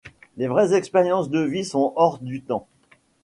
Les 0.37 0.47
vraies 0.47 0.73
expériences 0.73 1.29
de 1.29 1.41
vie 1.41 1.63
sont 1.63 1.93
hors 1.95 2.17
du 2.17 2.41
temps. 2.41 2.67